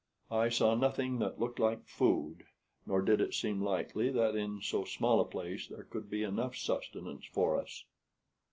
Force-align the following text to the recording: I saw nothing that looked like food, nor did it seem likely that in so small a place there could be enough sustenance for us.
I 0.31 0.49
saw 0.49 0.73
nothing 0.73 1.19
that 1.19 1.39
looked 1.39 1.59
like 1.59 1.85
food, 1.87 2.45
nor 2.87 3.03
did 3.03 3.21
it 3.21 3.35
seem 3.35 3.61
likely 3.61 4.09
that 4.09 4.35
in 4.35 4.59
so 4.59 4.83
small 4.83 5.19
a 5.21 5.25
place 5.25 5.67
there 5.67 5.83
could 5.83 6.09
be 6.09 6.23
enough 6.23 6.55
sustenance 6.57 7.25
for 7.31 7.61
us. 7.61 7.85